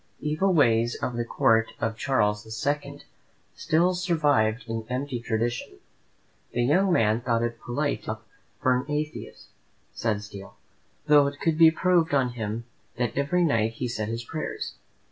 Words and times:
Evil 0.19 0.51
ways 0.51 0.95
of 0.95 1.15
the 1.15 1.23
court 1.23 1.73
of 1.79 1.95
Charles 1.95 2.43
the 2.43 2.49
Second 2.49 3.03
still 3.53 3.93
survived 3.93 4.63
in 4.65 4.83
empty 4.89 5.19
tradition. 5.19 5.77
The 6.53 6.63
young 6.63 6.91
man 6.91 7.21
thought 7.21 7.43
it 7.43 7.61
polite 7.61 7.99
to 8.05 8.05
set 8.05 8.11
up 8.13 8.27
for 8.59 8.75
an 8.81 8.89
atheist, 8.89 9.49
said 9.93 10.23
Steele, 10.23 10.57
though 11.05 11.27
it 11.27 11.39
could 11.39 11.59
be 11.59 11.69
proved 11.69 12.15
on 12.15 12.29
him 12.29 12.63
that 12.97 13.15
every 13.15 13.43
night 13.43 13.73
he 13.73 13.87
said 13.87 14.07
his 14.07 14.23
prayers. 14.25 14.73